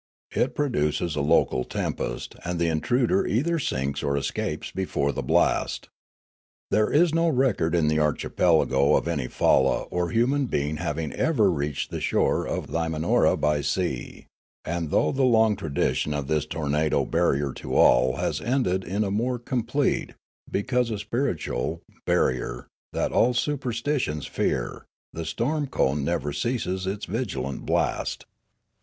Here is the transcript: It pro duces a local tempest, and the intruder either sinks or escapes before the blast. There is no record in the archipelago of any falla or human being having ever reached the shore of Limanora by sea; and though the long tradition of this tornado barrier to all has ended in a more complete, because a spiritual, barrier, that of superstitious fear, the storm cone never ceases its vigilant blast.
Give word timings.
It 0.31 0.55
pro 0.55 0.67
duces 0.67 1.15
a 1.15 1.21
local 1.21 1.63
tempest, 1.63 2.33
and 2.43 2.57
the 2.57 2.69
intruder 2.69 3.27
either 3.27 3.59
sinks 3.59 4.01
or 4.01 4.17
escapes 4.17 4.71
before 4.71 5.11
the 5.11 5.21
blast. 5.21 5.89
There 6.71 6.91
is 6.91 7.13
no 7.13 7.27
record 7.29 7.75
in 7.75 7.87
the 7.87 7.99
archipelago 7.99 8.95
of 8.95 9.07
any 9.07 9.27
falla 9.27 9.83
or 9.91 10.09
human 10.09 10.47
being 10.47 10.77
having 10.77 11.13
ever 11.13 11.51
reached 11.51 11.91
the 11.91 12.01
shore 12.01 12.47
of 12.47 12.65
Limanora 12.65 13.39
by 13.39 13.61
sea; 13.61 14.25
and 14.65 14.89
though 14.89 15.11
the 15.11 15.21
long 15.21 15.55
tradition 15.55 16.15
of 16.15 16.25
this 16.25 16.47
tornado 16.47 17.05
barrier 17.05 17.53
to 17.53 17.75
all 17.75 18.15
has 18.15 18.41
ended 18.41 18.83
in 18.83 19.03
a 19.03 19.11
more 19.11 19.37
complete, 19.37 20.15
because 20.49 20.89
a 20.89 20.97
spiritual, 20.97 21.83
barrier, 22.07 22.65
that 22.91 23.11
of 23.11 23.37
superstitious 23.37 24.25
fear, 24.25 24.83
the 25.13 25.25
storm 25.25 25.67
cone 25.67 26.03
never 26.03 26.33
ceases 26.33 26.87
its 26.87 27.05
vigilant 27.05 27.67
blast. 27.67 28.25